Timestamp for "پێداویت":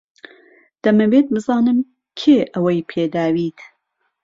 2.91-3.59